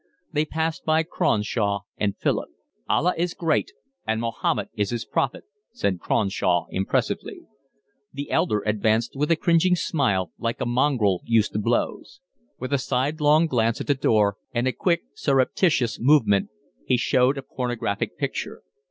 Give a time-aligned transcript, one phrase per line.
[0.33, 2.49] They passed by Cronshaw and Philip.
[2.89, 3.71] "Allah is great,
[4.07, 5.43] and Mahomet is his prophet,"
[5.73, 7.41] said Cronshaw impressively.
[8.11, 12.19] The elder advanced with a cringing smile, like a mongrel used to blows.
[12.57, 16.49] With a sidelong glance at the door and a quick surreptitious movement
[16.83, 18.63] he showed a pornographic picture.